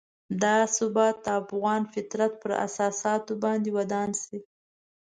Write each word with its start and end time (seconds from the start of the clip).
دا 0.43 0.57
ثبات 0.77 1.15
د 1.25 1.27
افغان 1.41 1.81
فطرت 1.93 2.31
پر 2.41 2.51
اساساتو 2.67 3.31
باید 3.43 3.63
ودان 3.77 4.09
شي. 4.21 4.37